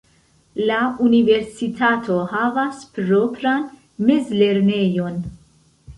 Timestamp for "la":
0.69-0.77